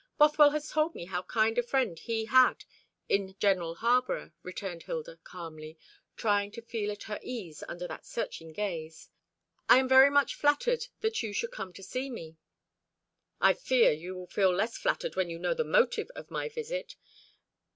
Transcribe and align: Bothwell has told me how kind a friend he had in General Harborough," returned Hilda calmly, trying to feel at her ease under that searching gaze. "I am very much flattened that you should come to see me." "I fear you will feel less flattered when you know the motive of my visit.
Bothwell 0.17 0.49
has 0.49 0.71
told 0.71 0.95
me 0.95 1.05
how 1.05 1.21
kind 1.21 1.59
a 1.59 1.61
friend 1.61 1.99
he 1.99 2.25
had 2.25 2.65
in 3.07 3.35
General 3.37 3.75
Harborough," 3.75 4.31
returned 4.41 4.81
Hilda 4.81 5.17
calmly, 5.17 5.77
trying 6.17 6.49
to 6.53 6.61
feel 6.63 6.89
at 6.91 7.03
her 7.03 7.19
ease 7.21 7.63
under 7.67 7.85
that 7.87 8.07
searching 8.07 8.51
gaze. 8.51 9.09
"I 9.69 9.77
am 9.77 9.87
very 9.87 10.09
much 10.09 10.33
flattened 10.33 10.87
that 11.01 11.21
you 11.21 11.33
should 11.33 11.51
come 11.51 11.71
to 11.73 11.83
see 11.83 12.09
me." 12.09 12.37
"I 13.39 13.53
fear 13.53 13.91
you 13.91 14.15
will 14.15 14.25
feel 14.25 14.49
less 14.51 14.75
flattered 14.75 15.15
when 15.15 15.29
you 15.29 15.37
know 15.37 15.53
the 15.53 15.63
motive 15.63 16.09
of 16.15 16.31
my 16.31 16.49
visit. 16.49 16.95